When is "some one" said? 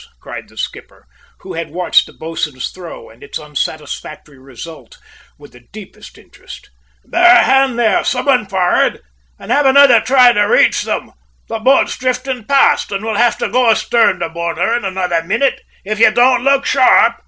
8.03-8.47